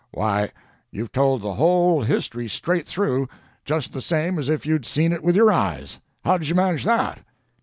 [0.09, 0.49] Why,
[0.89, 3.29] you've told the whole history straight through,
[3.65, 5.99] just the same as if you'd seen it with your eyes.
[6.25, 7.19] How did you manage that?"